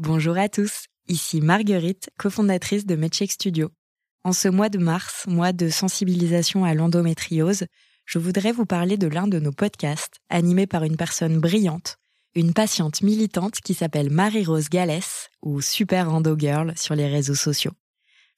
[0.00, 3.70] Bonjour à tous, ici Marguerite, cofondatrice de MedCheck Studio.
[4.22, 7.64] En ce mois de mars, mois de sensibilisation à l'endométriose,
[8.04, 11.96] je voudrais vous parler de l'un de nos podcasts, animé par une personne brillante,
[12.36, 17.72] une patiente militante qui s'appelle Marie-Rose Gallès, ou Super Endo Girl sur les réseaux sociaux.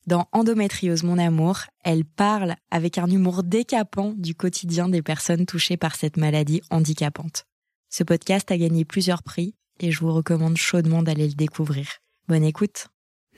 [0.06, 5.76] Dans Endométriose Mon Amour, elle parle avec un humour décapant du quotidien des personnes touchées
[5.76, 7.44] par cette maladie handicapante.
[7.90, 11.88] Ce podcast a gagné plusieurs prix et je vous recommande chaudement d'aller le découvrir.
[12.28, 12.88] Bonne écoute.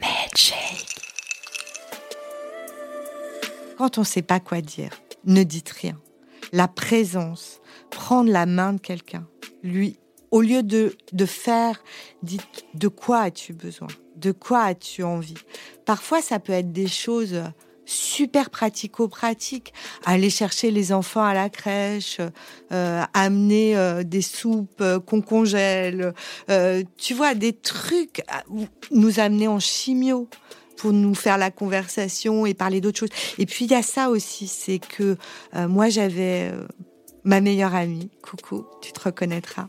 [0.01, 1.01] Medshake.
[3.79, 4.91] Quand on ne sait pas quoi dire,
[5.25, 6.01] ne dites rien.
[6.53, 9.27] La présence, prendre la main de quelqu'un,
[9.63, 9.99] lui,
[10.31, 11.83] au lieu de, de faire,
[12.23, 13.89] dites de quoi as-tu besoin?
[14.17, 15.39] De quoi as-tu envie?
[15.87, 17.43] Parfois, ça peut être des choses
[17.85, 19.73] super pratico-pratique.
[20.05, 22.19] Aller chercher les enfants à la crèche,
[22.73, 26.15] euh, amener euh, des soupes euh, qu'on congèle,
[26.97, 28.23] tu vois, des trucs,
[28.91, 30.29] nous amener en chimio
[30.77, 33.09] pour nous faire la conversation et parler d'autres choses.
[33.39, 35.17] Et puis il y a ça aussi, c'est que
[35.55, 36.53] moi j'avais
[37.25, 39.69] ma meilleure amie, coucou, tu te reconnaîtras,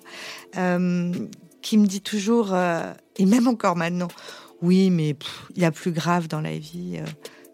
[0.53, 2.55] qui me dit toujours,
[3.17, 4.09] et même encore maintenant,
[4.61, 5.15] oui, mais
[5.55, 6.99] il y a plus grave dans la vie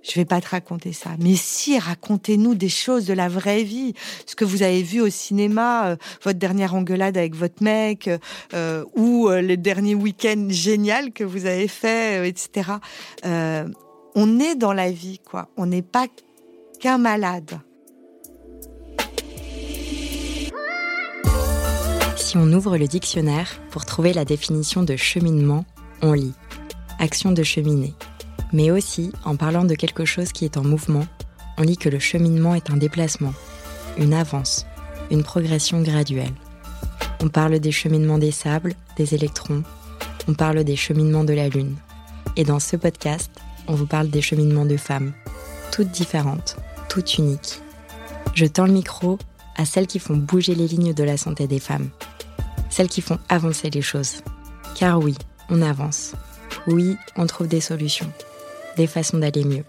[0.03, 1.11] je vais pas te raconter ça.
[1.19, 3.93] Mais si, racontez-nous des choses de la vraie vie.
[4.25, 8.09] Ce que vous avez vu au cinéma, euh, votre dernière engueulade avec votre mec,
[8.53, 12.71] euh, ou euh, le dernier week-end génial que vous avez fait, etc.
[13.23, 15.49] on est dans la vie, quoi.
[15.57, 16.07] On n'est pas
[16.79, 17.59] qu'un malade.
[22.15, 25.65] Si on ouvre le dictionnaire pour trouver la définition de cheminement,
[26.01, 26.33] on lit
[26.99, 27.93] action de cheminer
[28.51, 31.05] mais aussi, en parlant de quelque chose qui est en mouvement,
[31.57, 33.33] on lit que le cheminement est un déplacement,
[33.97, 34.65] une avance,
[35.11, 36.33] une progression graduelle.
[37.21, 39.63] On parle des cheminements des sables, des électrons,
[40.27, 41.75] on parle des cheminements de la Lune.
[42.35, 43.31] Et dans ce podcast,
[43.67, 45.13] on vous parle des cheminements de femmes,
[45.71, 47.61] toutes différentes, toutes uniques.
[48.33, 49.19] Je tends le micro
[49.57, 51.89] à celles qui font bouger les lignes de la santé des femmes,
[52.69, 54.23] celles qui font avancer les choses.
[54.75, 55.15] Car oui,
[55.49, 56.13] on avance.
[56.67, 58.11] Oui, on trouve des solutions
[58.79, 59.65] des façons d'aller mieux.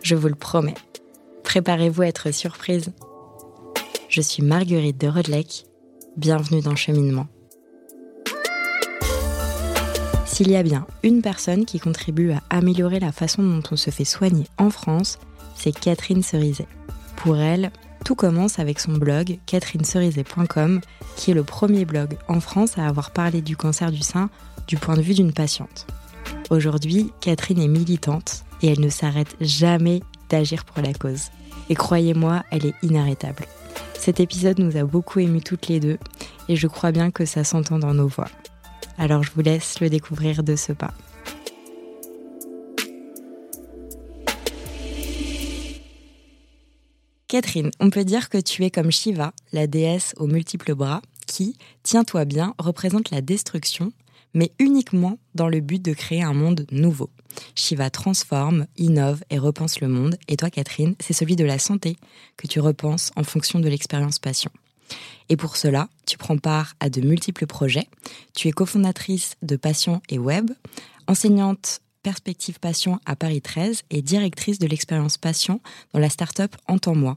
[0.00, 0.76] Je vous le promets.
[1.42, 2.92] Préparez-vous à être surprise.
[4.08, 5.66] Je suis Marguerite de Rodelec.
[6.16, 7.26] Bienvenue dans Cheminement.
[10.24, 13.90] S'il y a bien une personne qui contribue à améliorer la façon dont on se
[13.90, 15.18] fait soigner en France,
[15.56, 16.68] c'est Catherine Cerizet.
[17.16, 17.72] Pour elle,
[18.04, 20.80] tout commence avec son blog catherinecerizet.com,
[21.16, 24.30] qui est le premier blog en France à avoir parlé du cancer du sein
[24.68, 25.88] du point de vue d'une patiente.
[26.50, 31.28] Aujourd'hui, Catherine est militante et elle ne s'arrête jamais d'agir pour la cause.
[31.68, 33.44] Et croyez-moi, elle est inarrêtable.
[33.92, 35.98] Cet épisode nous a beaucoup émus toutes les deux
[36.48, 38.30] et je crois bien que ça s'entend dans nos voix.
[38.96, 40.94] Alors je vous laisse le découvrir de ce pas.
[47.28, 51.58] Catherine, on peut dire que tu es comme Shiva, la déesse aux multiples bras, qui,
[51.82, 53.92] tiens-toi bien, représente la destruction
[54.34, 57.10] mais uniquement dans le but de créer un monde nouveau.
[57.54, 61.96] Shiva transforme, innove et repense le monde, et toi Catherine, c'est celui de la santé
[62.36, 64.52] que tu repenses en fonction de l'expérience patient.
[65.28, 67.88] Et pour cela, tu prends part à de multiples projets.
[68.34, 70.50] Tu es cofondatrice de Passion et Web,
[71.06, 75.60] enseignante Perspective Passion à Paris 13 et directrice de l'expérience Passion
[75.94, 77.16] dans la start-up Entends-moi.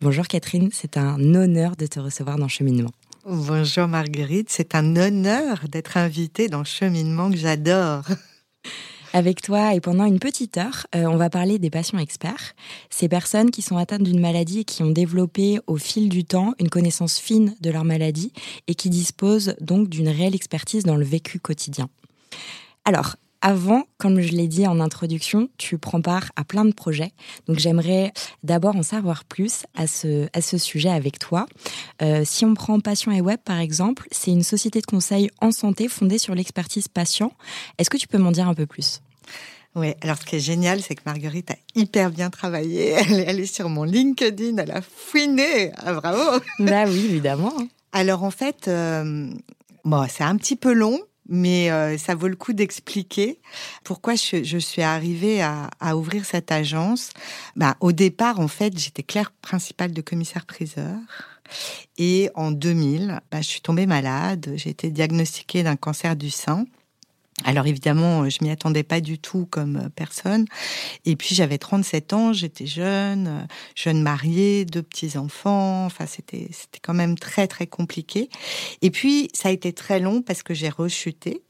[0.00, 2.90] Bonjour Catherine, c'est un honneur de te recevoir dans Cheminement.
[3.26, 8.04] Bonjour Marguerite, c'est un honneur d'être invitée dans Cheminement que j'adore.
[9.12, 12.54] Avec toi et pendant une petite heure, euh, on va parler des patients experts,
[12.90, 16.54] ces personnes qui sont atteintes d'une maladie et qui ont développé au fil du temps
[16.60, 18.32] une connaissance fine de leur maladie
[18.68, 21.88] et qui disposent donc d'une réelle expertise dans le vécu quotidien.
[22.84, 27.12] Alors, avant, comme je l'ai dit en introduction, tu prends part à plein de projets.
[27.46, 28.12] Donc j'aimerais
[28.42, 31.46] d'abord en savoir plus à ce, à ce sujet avec toi.
[32.02, 35.52] Euh, si on prend Patient et Web par exemple, c'est une société de conseil en
[35.52, 37.32] santé fondée sur l'expertise patient.
[37.78, 39.00] Est-ce que tu peux m'en dire un peu plus?
[39.74, 42.88] Oui, alors ce qui est génial, c'est que Marguerite a hyper bien travaillé.
[43.08, 45.70] Elle est, sur mon LinkedIn, elle a fouiné.
[45.76, 47.52] Ah, bravo Bah oui, évidemment.
[47.92, 49.30] Alors en fait, euh,
[49.84, 50.98] bon, c'est un petit peu long,
[51.28, 53.38] mais euh, ça vaut le coup d'expliquer
[53.84, 57.10] pourquoi je, suis arrivée à, ouvrir cette agence.
[57.56, 60.96] Bah, au départ, en fait, j'étais clerc principale de commissaire-priseur.
[61.96, 64.52] Et en 2000, bah, je suis tombée malade.
[64.56, 66.66] J'ai été diagnostiquée d'un cancer du sein.
[67.44, 70.44] Alors évidemment, je m'y attendais pas du tout comme euh, personne.
[71.04, 75.86] Et puis j'avais 37 ans, j'étais jeune, euh, jeune mariée, deux petits-enfants.
[75.86, 78.28] Enfin, c'était c'était quand même très très compliqué.
[78.82, 81.42] Et puis ça a été très long parce que j'ai rechuté.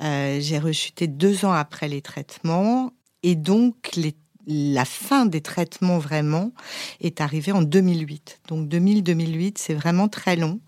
[0.00, 3.98] j'ai rechuté deux ans après les traitements et donc
[4.46, 6.52] la fin des traitements vraiment
[7.00, 8.40] est arrivée en 2008.
[8.48, 10.60] Donc 2000-2008, c'est vraiment très long.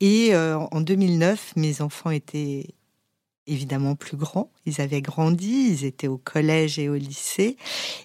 [0.00, 2.74] Et en 2009, mes enfants étaient
[3.46, 4.50] évidemment plus grands.
[4.66, 7.56] Ils avaient grandi, ils étaient au collège et au lycée.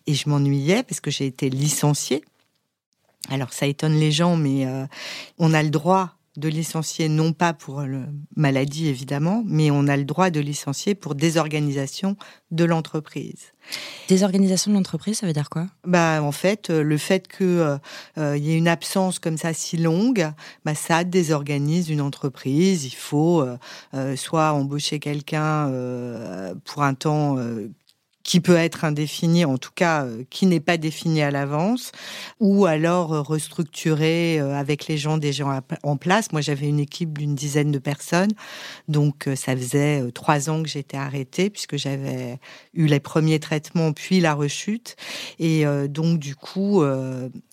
[0.07, 2.23] Et je m'ennuyais parce que j'ai été licenciée.
[3.29, 4.85] Alors ça étonne les gens, mais euh,
[5.37, 8.05] on a le droit de licencier, non pas pour la
[8.35, 12.15] maladie évidemment, mais on a le droit de licencier pour désorganisation
[12.51, 13.53] de l'entreprise.
[14.07, 15.67] Désorganisation de l'entreprise, ça veut dire quoi?
[15.85, 17.77] Bah en fait, euh, le fait qu'il euh,
[18.17, 20.31] euh, y ait une absence comme ça si longue,
[20.65, 22.85] bah ça désorganise une entreprise.
[22.85, 23.45] Il faut
[24.15, 25.71] soit embaucher quelqu'un
[26.65, 27.37] pour un temps
[28.29, 31.91] qui peut être indéfini, en tout cas euh, qui n'est pas défini à l'avance,
[32.39, 36.31] ou alors euh, restructurer euh, avec les gens déjà en place.
[36.31, 38.29] Moi, j'avais une équipe d'une dizaine de personnes,
[38.87, 42.37] donc ça faisait trois ans que j'étais arrêtée puisque j'avais
[42.75, 44.95] eu les premiers traitements puis la rechute,
[45.39, 46.83] et donc du coup,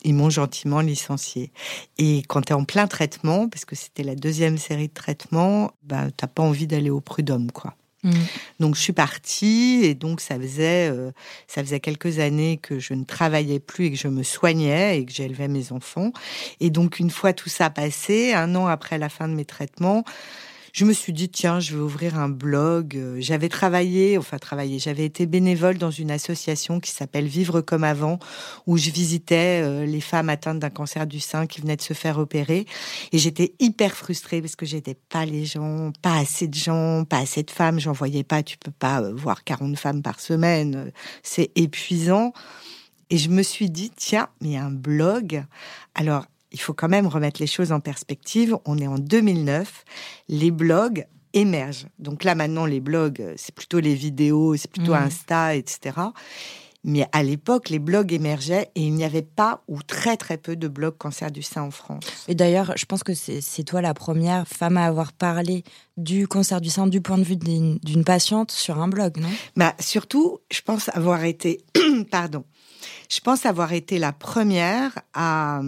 [0.02, 1.52] ils m'ont gentiment licenciée.
[1.96, 5.70] Et quand tu es en plein traitement, parce que c'était la deuxième série de traitements,
[5.82, 7.74] bah, t'as pas envie d'aller au prud'homme, quoi.
[8.06, 8.12] Mm.
[8.60, 11.10] Donc je suis partie et donc ça faisait euh,
[11.48, 15.04] ça faisait quelques années que je ne travaillais plus et que je me soignais et
[15.04, 16.12] que j'élevais mes enfants.
[16.60, 20.04] Et donc une fois tout ça passé, un an après la fin de mes traitements,
[20.76, 22.98] je me suis dit, tiens, je vais ouvrir un blog.
[22.98, 27.82] Euh, j'avais travaillé, enfin travaillé, j'avais été bénévole dans une association qui s'appelle Vivre comme
[27.82, 28.18] avant,
[28.66, 31.94] où je visitais euh, les femmes atteintes d'un cancer du sein qui venaient de se
[31.94, 32.66] faire opérer.
[33.12, 37.20] Et j'étais hyper frustrée parce que j'étais pas les gens, pas assez de gens, pas
[37.20, 37.80] assez de femmes.
[37.80, 38.42] J'en voyais pas.
[38.42, 40.92] Tu peux pas euh, voir 40 femmes par semaine.
[41.22, 42.34] C'est épuisant.
[43.08, 45.42] Et je me suis dit, tiens, mais un blog.
[45.94, 46.26] Alors,
[46.56, 48.56] il faut quand même remettre les choses en perspective.
[48.64, 49.84] On est en 2009,
[50.30, 51.86] les blogs émergent.
[51.98, 55.04] Donc là maintenant, les blogs, c'est plutôt les vidéos, c'est plutôt mmh.
[55.06, 55.96] Insta, etc.
[56.82, 60.56] Mais à l'époque, les blogs émergeaient et il n'y avait pas ou très très peu
[60.56, 62.04] de blogs cancer du sein en France.
[62.26, 65.62] Et d'ailleurs, je pense que c'est toi la première femme à avoir parlé
[65.98, 69.28] du cancer du sein du point de vue d'une patiente sur un blog, non?
[69.56, 71.60] Bah surtout, je pense avoir été,
[72.10, 72.44] pardon,
[73.10, 75.60] je pense avoir été la première à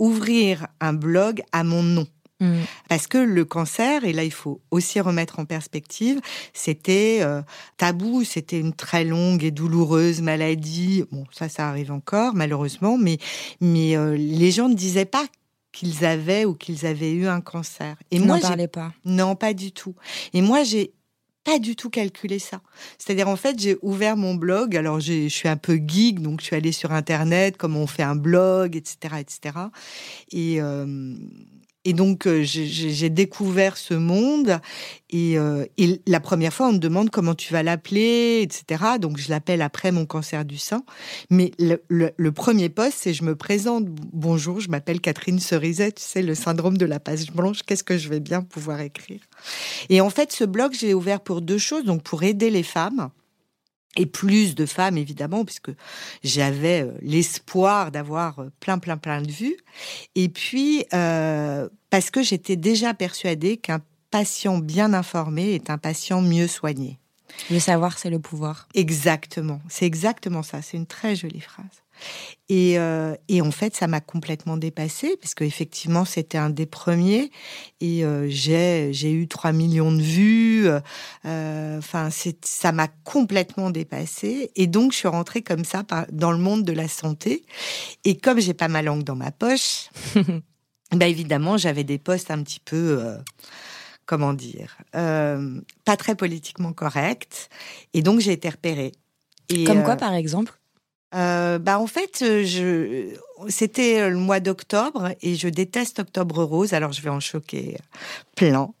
[0.00, 2.06] ouvrir un blog à mon nom.
[2.40, 2.54] Mm.
[2.88, 6.20] Parce que le cancer, et là il faut aussi remettre en perspective,
[6.54, 7.42] c'était euh,
[7.76, 11.04] tabou, c'était une très longue et douloureuse maladie.
[11.12, 13.18] Bon, ça, ça arrive encore malheureusement, mais
[13.60, 15.26] mais euh, les gens ne disaient pas
[15.72, 17.94] qu'ils avaient ou qu'ils avaient eu un cancer.
[18.10, 18.92] Et moi, n'en parlais pas.
[19.04, 19.94] Non, pas du tout.
[20.32, 20.92] Et moi, j'ai
[21.58, 22.60] du tout calculé ça.
[22.98, 24.76] C'est-à-dire, en fait, j'ai ouvert mon blog.
[24.76, 28.02] Alors, je suis un peu geek, donc je suis allée sur Internet, comment on fait
[28.02, 29.56] un blog, etc., etc.
[30.32, 31.14] Et, euh,
[31.86, 34.60] et donc, euh, j'ai découvert ce monde.
[35.14, 38.98] Euh, et, la première fois, on me demande comment tu vas l'appeler, etc.
[39.00, 40.84] Donc, je l'appelle après mon cancer du sein.
[41.30, 43.86] Mais le, premier poste, c'est je me présente.
[43.86, 45.92] Bonjour, je m'appelle Catherine Cerizet.
[45.92, 47.62] Tu sais, le syndrome de la page blanche.
[47.62, 49.20] Qu'est-ce que je vais bien pouvoir écrire?
[49.88, 51.84] Et en fait, ce blog, j'ai ouvert pour deux choses.
[51.84, 53.08] Donc, pour aider les femmes
[53.96, 55.70] et plus de femmes évidemment puisque
[56.22, 59.56] j'avais euh, l'espoir d'avoir euh, plein plein plein de vues
[60.14, 66.20] et puis euh, parce que j'étais déjà persuadée qu'un patient bien informé est un patient
[66.20, 66.99] mieux soigné.
[67.50, 68.68] Le savoir c'est le pouvoir.
[68.74, 71.82] Exactement, c'est exactement ça, c'est une très jolie phrase.
[72.48, 77.30] Et, euh, et, en fait, ça m'a complètement dépassée, parce qu'effectivement, c'était un des premiers.
[77.80, 80.68] Et euh, j'ai, j'ai eu 3 millions de vues.
[81.24, 82.08] Euh, enfin,
[82.42, 84.50] ça m'a complètement dépassée.
[84.56, 87.44] Et donc, je suis rentrée comme ça dans le monde de la santé.
[88.04, 89.90] Et comme j'ai pas ma langue dans ma poche,
[90.92, 93.16] bah évidemment, j'avais des postes un petit peu
[94.10, 97.48] comment dire, pas très politiquement corrects.
[97.94, 98.90] Et donc, j'ai été repérée.
[99.48, 100.52] Et Comme quoi, par exemple?
[101.14, 103.16] euh, bah en fait, euh, je
[103.48, 106.72] c'était le mois d'octobre et je déteste Octobre Rose.
[106.72, 107.78] Alors je vais en choquer
[108.36, 108.72] plein,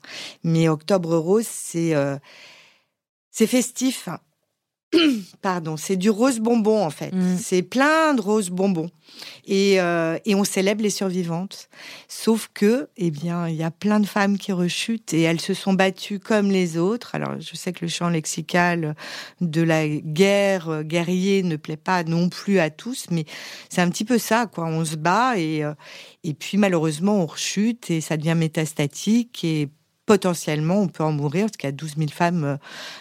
[0.44, 2.16] mais Octobre Rose c'est euh,
[3.30, 4.08] c'est festif.
[5.42, 7.12] Pardon, c'est du rose bonbon en fait.
[7.12, 7.38] Mm.
[7.38, 8.90] C'est plein de roses bonbons.
[9.46, 11.68] Et, euh, et, on célèbre les survivantes.
[12.08, 15.52] Sauf que, eh bien, il y a plein de femmes qui rechutent et elles se
[15.52, 17.14] sont battues comme les autres.
[17.14, 18.94] Alors, je sais que le champ lexical
[19.40, 23.24] de la guerre, euh, guerrier, ne plaît pas non plus à tous, mais
[23.68, 24.66] c'est un petit peu ça, quoi.
[24.66, 25.74] On se bat et, euh,
[26.22, 29.68] et puis malheureusement, on rechute et ça devient métastatique et
[30.10, 32.58] potentiellement, on peut en mourir, parce qu'il y a 12 000 femmes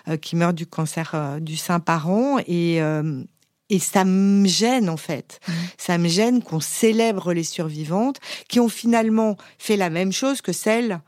[0.08, 2.38] euh, qui meurent du cancer euh, du sein par an.
[2.46, 3.24] Et, euh,
[3.72, 5.40] et ça me gêne, en fait.
[5.48, 5.52] Mmh.
[5.80, 10.52] Ça me gêne qu'on célèbre les survivantes qui ont finalement fait la même chose que
[10.52, 11.02] celles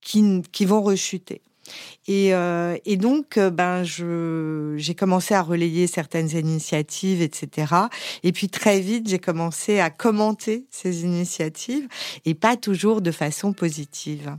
[0.00, 1.42] qui, qui vont rechuter.
[2.08, 7.72] Et, euh, et donc, ben, j'ai commencé à relayer certaines initiatives, etc.
[8.24, 11.86] Et puis très vite, j'ai commencé à commenter ces initiatives,
[12.24, 14.36] et pas toujours de façon positive.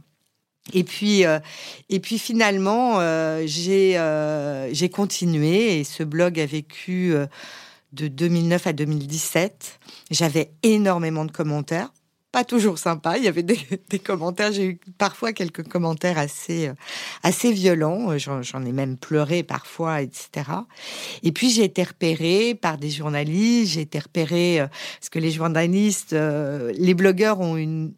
[0.74, 1.39] Et puis, euh,
[1.89, 7.13] et puis finalement, euh, j'ai euh, j'ai continué et ce blog a vécu
[7.93, 9.79] de 2009 à 2017.
[10.12, 11.91] J'avais énormément de commentaires,
[12.31, 13.17] pas toujours sympas.
[13.17, 13.59] Il y avait des,
[13.89, 14.51] des commentaires.
[14.51, 16.69] J'ai eu parfois quelques commentaires assez
[17.24, 18.17] assez violents.
[18.17, 20.50] J'en ai même pleuré parfois, etc.
[21.24, 23.74] Et puis j'ai été repérée par des journalistes.
[23.74, 24.59] J'ai été repérée
[25.00, 27.93] parce que les journalistes, les blogueurs ont une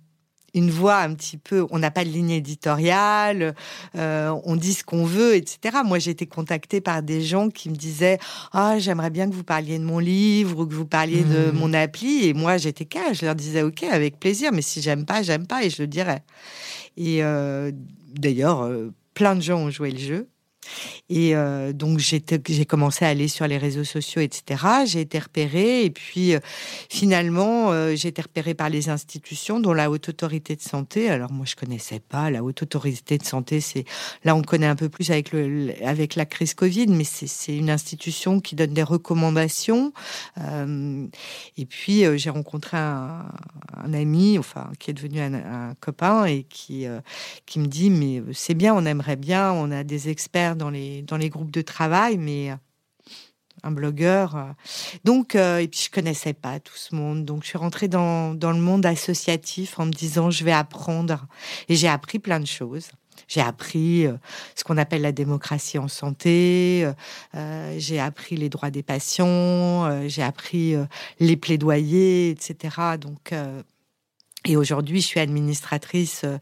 [0.54, 3.56] une voix un petit peu, on n'a pas de ligne éditoriale,
[3.96, 5.78] euh, on dit ce qu'on veut, etc.
[5.86, 8.20] Moi, j'ai été contactée par des gens qui me disaient
[8.52, 11.58] Ah, j'aimerais bien que vous parliez de mon livre ou que vous parliez de Mhm.
[11.58, 12.28] mon appli.
[12.28, 15.46] Et moi, j'étais cas, je leur disais Ok, avec plaisir, mais si j'aime pas, j'aime
[15.48, 16.24] pas, et je le dirais.
[16.98, 17.72] Et euh,
[18.14, 20.28] d'ailleurs, euh, plein de gens ont joué le jeu.
[21.10, 24.64] Et euh, donc j'ai commencé à aller sur les réseaux sociaux, etc.
[24.86, 26.40] J'ai été repérée et puis euh,
[26.90, 31.10] finalement euh, j'ai été repérée par les institutions, dont la haute autorité de santé.
[31.10, 33.60] Alors moi je connaissais pas la haute autorité de santé.
[33.60, 33.86] C'est
[34.24, 37.70] là on connaît un peu plus avec le avec la crise Covid, mais c'est une
[37.70, 39.94] institution qui donne des recommandations.
[41.58, 43.26] Et puis j'ai rencontré un,
[43.94, 46.86] ami, enfin qui est devenu un, un copain et qui
[47.46, 51.02] qui me dit mais c'est bien, on aimerait bien, on a des experts dans les
[51.02, 52.56] dans les groupes de travail, mais euh,
[53.64, 54.36] un blogueur.
[54.36, 54.52] euh.
[55.04, 58.36] Donc euh, et puis je connaissais pas tout ce monde, donc je suis rentrée dans
[58.36, 61.26] dans le monde associatif en me disant je vais apprendre
[61.70, 62.90] et j'ai appris plein de choses.
[63.28, 64.14] J'ai appris euh,
[64.56, 66.88] ce qu'on appelle la démocratie en santé,
[67.78, 70.76] j'ai appris les droits des patients, j'ai appris
[71.20, 72.98] les plaidoyers, etc.
[73.00, 73.34] Donc
[74.50, 76.40] et aujourd'hui, je suis administratrice euh,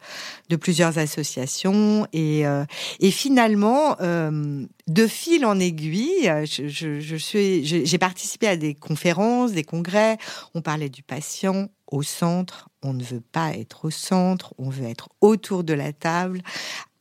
[0.47, 2.63] de plusieurs associations et, euh,
[3.11, 10.17] finalement, euh, de fil en aiguille, je, suis, j'ai participé à des conférences, des congrès.
[10.53, 12.69] On parlait du patient au centre.
[12.81, 16.41] On ne veut pas être au centre, on veut être autour de la table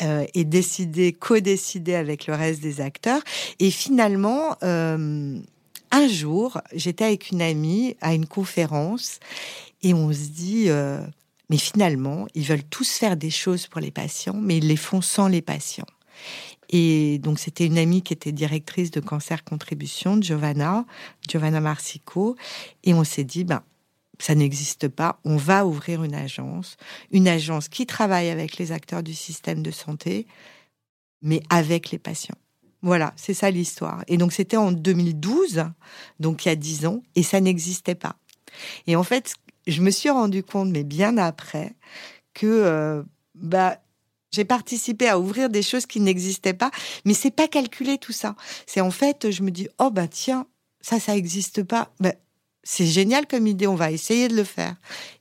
[0.01, 3.23] et décider, co-décider avec le reste des acteurs.
[3.61, 4.57] Et finalement.
[5.93, 9.21] Un jour, j'étais avec une amie à une conférence
[9.87, 11.01] et on se dit, euh,
[11.49, 15.01] mais finalement, ils veulent tous faire des choses pour les patients, mais ils les font
[15.01, 15.87] sans les patients.
[16.71, 20.87] Et donc, c'était une amie qui était directrice de Cancer Contribution, Giovanna,
[21.29, 22.35] Giovanna Marsico.
[22.83, 23.63] Et on s'est dit, ben,
[24.19, 25.21] ça n'existe pas.
[25.25, 26.79] On va ouvrir une agence,
[27.13, 30.27] une agence qui travaille avec les acteurs du système de santé,
[31.23, 32.35] mais avec les patients.
[32.83, 34.03] Voilà, c'est ça l'histoire.
[34.09, 35.63] Et donc, c'était en 2012,
[36.19, 38.17] donc il y a dix ans, et ça n'existait pas.
[38.89, 41.75] Et en fait, je me suis rendu compte, mais bien après,
[42.35, 43.03] que euh,
[43.35, 43.79] bah,
[44.33, 46.71] j'ai participé à ouvrir des choses qui n'existaient pas,
[47.05, 48.37] mais c'est pas calculé tout ça.
[48.67, 50.47] C'est en fait, je me dis, oh bah tiens,
[50.81, 51.91] ça, ça n'existe pas.
[52.01, 52.13] Bah,
[52.63, 54.75] c'est génial comme idée, on va essayer de le faire.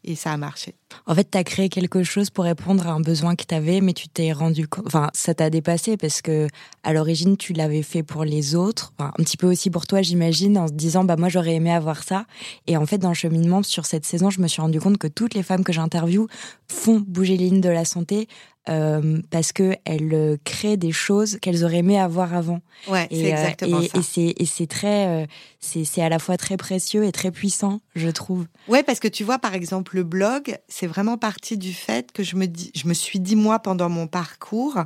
[0.07, 0.75] Et ça a marché.
[1.07, 3.81] En fait, tu as créé quelque chose pour répondre à un besoin que tu avais,
[3.81, 4.85] mais tu t'es rendu compte.
[4.85, 6.47] Enfin, ça t'a dépassé parce que
[6.83, 8.93] à l'origine, tu l'avais fait pour les autres.
[8.97, 11.71] Enfin, un petit peu aussi pour toi, j'imagine, en se disant, bah, moi, j'aurais aimé
[11.71, 12.27] avoir ça.
[12.67, 15.07] Et en fait, dans le cheminement, sur cette saison, je me suis rendu compte que
[15.07, 16.27] toutes les femmes que j'interviewe
[16.67, 18.27] font bouger les lignes de la santé
[18.69, 22.61] euh, parce que elles euh, créent des choses qu'elles auraient aimé avoir avant.
[22.87, 23.99] Ouais, c'est euh, exactement et, ça.
[24.17, 25.25] Et c'est, très, euh,
[25.59, 28.45] c'est à la fois très précieux et très puissant, je trouve.
[28.67, 32.23] Ouais, parce que tu vois, par exemple, le blog, c'est vraiment parti du fait que
[32.23, 34.83] je me dis, je me suis dit, moi, pendant mon parcours,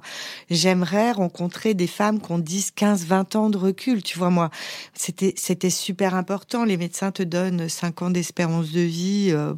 [0.50, 4.04] j'aimerais rencontrer des femmes qui ont 10, 15, 20 ans de recul.
[4.04, 4.50] Tu vois, moi,
[4.94, 6.64] c'était, c'était super important.
[6.66, 9.30] Les médecins te donnent 5 ans d'espérance de vie.
[9.32, 9.54] euh,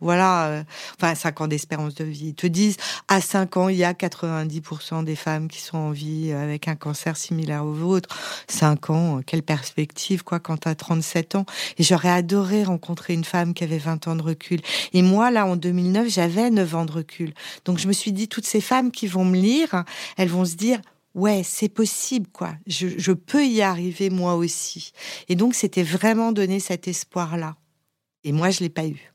[0.00, 0.62] voilà, euh,
[0.96, 2.28] enfin 5 ans d'espérance de vie.
[2.28, 2.76] Ils te disent
[3.08, 6.76] à 5 ans, il y a 90% des femmes qui sont en vie avec un
[6.76, 8.08] cancer similaire au vôtre.
[8.48, 11.46] 5 ans, euh, quelle perspective quoi quand tu as 37 ans.
[11.78, 14.60] Et j'aurais adoré rencontrer une femme qui avait 20 ans de recul.
[14.92, 17.34] Et moi là en 2009, j'avais 9 ans de recul.
[17.64, 19.84] Donc je me suis dit toutes ces femmes qui vont me lire,
[20.16, 20.80] elles vont se dire
[21.14, 22.54] Ouais, c'est possible, quoi.
[22.68, 24.92] Je, je peux y arriver moi aussi.
[25.28, 27.56] Et donc, c'était vraiment donner cet espoir-là.
[28.22, 29.12] Et moi, je l'ai pas eu.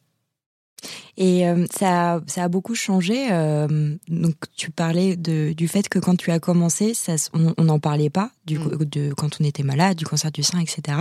[1.18, 3.28] Et euh, ça, ça a beaucoup changé.
[3.32, 7.80] euh, donc, tu parlais de, du fait que quand tu as commencé, ça, on n'en
[7.80, 8.64] parlait pas du, Mm.
[8.78, 10.98] coup- de quand on était malade, du cancer du sein, etc.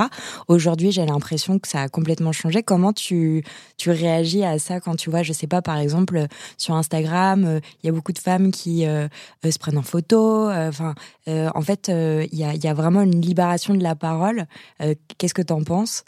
[0.49, 2.63] Aujourd'hui, j'ai l'impression que ça a complètement changé.
[2.63, 3.45] Comment tu,
[3.79, 6.27] tu réagis à ça quand tu vois, je sais pas, par exemple,
[6.59, 10.51] sur Instagram, euh, il y a beaucoup de femmes qui se prennent en photo.
[10.51, 10.95] Enfin,
[11.27, 14.47] en fait, il y, a, y a vraiment une libération de la parole.
[15.19, 16.05] Qu'est-ce que tu en penses?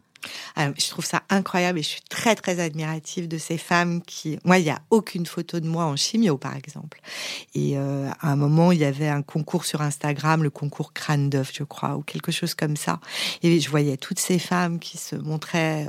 [0.57, 4.39] Je trouve ça incroyable et je suis très très admirative de ces femmes qui.
[4.45, 7.01] Moi, il n'y a aucune photo de moi en chimio, par exemple.
[7.55, 11.31] Et euh, à un moment, il y avait un concours sur Instagram, le concours crâne
[11.31, 13.01] d'œuf, je crois, ou quelque chose comme ça.
[13.43, 15.89] Et je voyais toutes ces femmes qui se montraient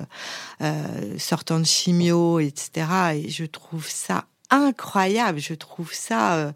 [0.61, 2.87] euh, sortant de chimio, etc.
[3.15, 5.39] Et je trouve ça incroyable.
[5.39, 6.51] Je trouve ça euh,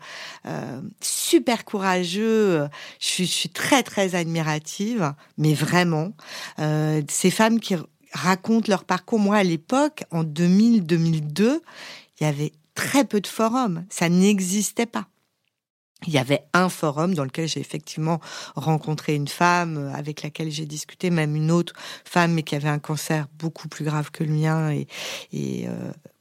[0.46, 2.67] euh, super courageux.
[3.00, 6.13] Je suis, très très admirative, mais vraiment
[6.60, 7.75] euh, ces femmes qui
[8.13, 9.19] racontent leur parcours.
[9.19, 11.60] Moi, à l'époque, en 2000-2002,
[12.19, 13.86] il y avait très peu de forums.
[13.89, 15.08] Ça n'existait pas
[16.08, 18.19] il y avait un forum dans lequel j'ai effectivement
[18.55, 21.74] rencontré une femme avec laquelle j'ai discuté, même une autre
[22.05, 25.67] femme, mais qui avait un cancer beaucoup plus grave que le mien et,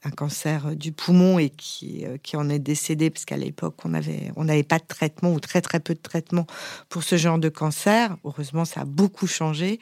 [0.05, 3.95] un cancer du poumon et qui, euh, qui en est décédée parce qu'à l'époque on
[3.95, 6.47] avait on n'avait pas de traitement ou très très peu de traitement
[6.89, 8.17] pour ce genre de cancer.
[8.25, 9.81] Heureusement, ça a beaucoup changé.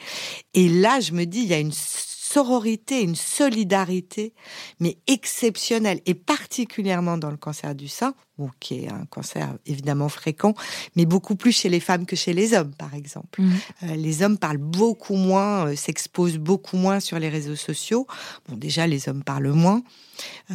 [0.54, 4.34] Et là, je me dis, il y a une sororité, une solidarité,
[4.80, 8.14] mais exceptionnelle, et particulièrement dans le cancer du sein,
[8.60, 10.54] qui est un cancer évidemment fréquent,
[10.94, 13.40] mais beaucoup plus chez les femmes que chez les hommes, par exemple.
[13.40, 13.52] Mhm.
[13.84, 18.06] Euh, les hommes parlent beaucoup moins, euh, s'exposent beaucoup moins sur les réseaux sociaux.
[18.48, 19.82] Bon, déjà, les hommes parlent moins.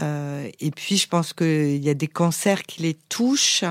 [0.02, 3.64] Euh, et puis, je pense qu'il y a des cancers qui les touchent,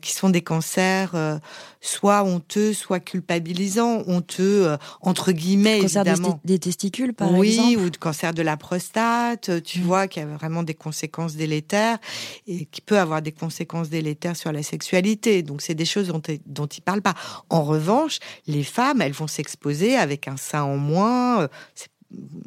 [0.00, 1.40] qui sont des cancers
[1.80, 4.04] soit honteux, soit culpabilisants.
[4.06, 6.40] Honteux, entre guillemets, cancer évidemment.
[6.44, 9.62] Des, testicules, par oui, exemple Oui, ou de cancer de la prostate.
[9.64, 9.82] Tu mm.
[9.82, 11.98] vois qu'il y a vraiment des conséquences délétères
[12.46, 15.42] et qui peut avoir des conséquences délétères sur la sexualité.
[15.42, 17.14] Donc, c'est des choses dont, dont ils parlent pas.
[17.50, 21.48] En revanche, les femmes, elles vont s'exposer avec un sein en moins.
[21.74, 21.88] C'est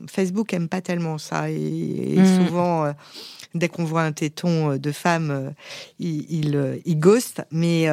[0.10, 2.46] Facebook aime pas tellement ça et, mm.
[2.46, 2.94] souvent euh,
[3.54, 5.50] dès qu'on voit un téton euh, de femme, euh,
[6.00, 7.44] il, il, ghost.
[7.52, 7.88] Mais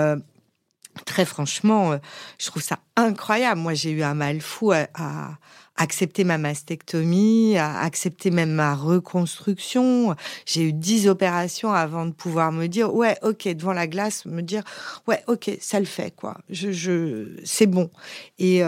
[1.06, 1.98] très franchement,
[2.38, 3.60] je trouve ça incroyable.
[3.60, 5.38] Moi, j'ai eu un mal fou à,
[5.82, 10.14] accepter ma mastectomie, accepter même ma reconstruction.
[10.46, 14.42] J'ai eu dix opérations avant de pouvoir me dire ouais, ok, devant la glace, me
[14.42, 14.62] dire
[15.08, 16.38] ouais, ok, ça le fait quoi.
[16.48, 17.90] Je, je c'est bon.
[18.38, 18.62] Et,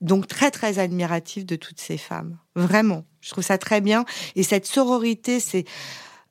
[0.00, 3.04] donc très très admiratif de toutes ces femmes, vraiment.
[3.20, 4.04] Je trouve ça très bien.
[4.36, 5.64] Et cette sororité, c'est,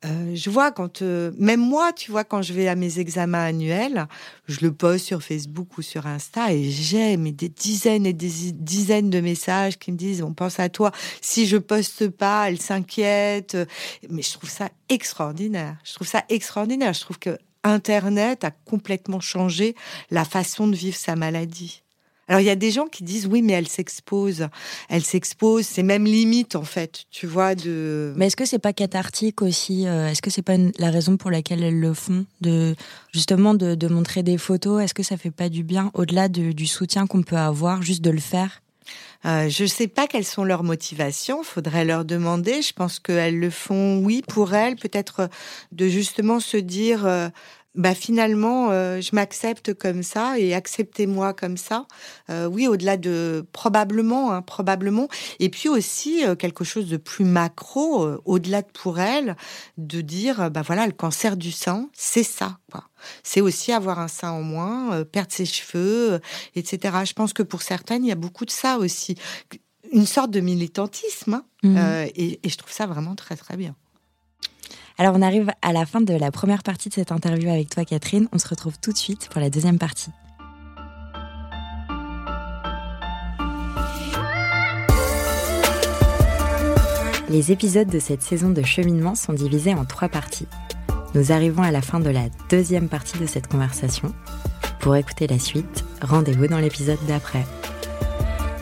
[0.05, 3.45] euh, je vois quand, euh, même moi, tu vois, quand je vais à mes examens
[3.45, 4.07] annuels,
[4.47, 9.09] je le poste sur Facebook ou sur Insta et j'ai des dizaines et des dizaines
[9.09, 10.91] de messages qui me disent on pense à toi.
[11.21, 13.57] Si je poste pas, elle s'inquiète.
[14.09, 15.77] Mais je trouve ça extraordinaire.
[15.83, 16.93] Je trouve ça extraordinaire.
[16.93, 19.75] Je trouve que Internet a complètement changé
[20.11, 21.84] la façon de vivre sa maladie.
[22.27, 24.47] Alors il y a des gens qui disent oui mais elle s'expose,
[24.89, 28.13] elle s'expose, c'est même limite en fait, tu vois de.
[28.15, 31.29] Mais est-ce que c'est pas cathartique aussi euh, Est-ce que c'est pas la raison pour
[31.29, 32.75] laquelle elles le font de
[33.13, 34.83] justement de, montrer des photos?
[34.83, 38.09] Est-ce que ça fait pas du bien au-delà du soutien qu'on peut avoir juste de
[38.09, 38.61] le faire?
[39.25, 42.61] Euh, je ne sais pas quelles sont leurs motivations, faudrait leur demander.
[42.61, 45.29] Je pense qu'elles le font, oui, pour elles, peut-être
[45.71, 47.29] de justement se dire, euh,
[47.75, 51.87] bah finalement, euh, je m'accepte comme ça et acceptez-moi comme ça.
[52.29, 55.07] Euh, oui, au-delà de probablement, hein, probablement.
[55.39, 59.35] Et puis aussi euh, quelque chose de plus macro, au-delà de pour elle,
[59.77, 62.59] de dire, bah voilà, le cancer du sein, c'est ça.
[62.71, 62.85] Quoi.
[63.23, 66.19] C'est aussi avoir un sein en moins, perdre ses cheveux,
[66.55, 66.97] etc.
[67.05, 69.15] Je pense que pour certaines, il y a beaucoup de ça aussi,
[69.91, 71.33] une sorte de militantisme.
[71.35, 71.45] Hein.
[71.63, 71.77] Mmh.
[72.15, 73.75] et je trouve ça vraiment très très bien.
[74.97, 77.83] Alors on arrive à la fin de la première partie de cette interview avec toi
[77.83, 78.29] Catherine.
[78.31, 80.11] On se retrouve tout de suite pour la deuxième partie.
[87.29, 90.47] Les épisodes de cette saison de cheminement sont divisés en trois parties.
[91.13, 94.13] Nous arrivons à la fin de la deuxième partie de cette conversation.
[94.79, 97.45] Pour écouter la suite, rendez-vous dans l'épisode d'après.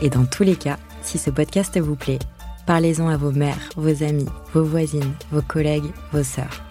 [0.02, 2.20] Et dans tous les cas, si ce podcast vous plaît,
[2.66, 6.64] Parlez-en à vos mères, vos amis, vos voisines, vos collègues, vos sœurs.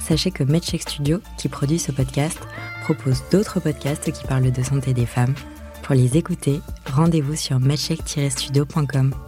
[0.00, 2.38] Sachez que MedCheck Studio, qui produit ce podcast,
[2.84, 5.34] propose d'autres podcasts qui parlent de santé des femmes.
[5.82, 6.60] Pour les écouter,
[6.92, 9.27] rendez-vous sur medcheck-studio.com.